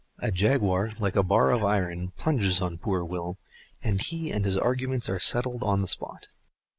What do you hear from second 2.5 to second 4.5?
on poor Will, and he and